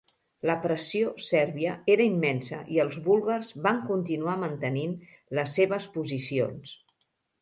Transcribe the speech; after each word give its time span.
La 0.49 0.53
pressió 0.61 1.11
sèrbia 1.25 1.73
era 1.97 2.07
immensa 2.13 2.61
i 2.77 2.81
els 2.85 2.97
búlgars 3.09 3.53
van 3.67 3.83
continuar 3.91 4.35
mantenint 4.45 4.97
les 5.41 5.55
seves 5.59 5.87
posicions. 5.99 6.75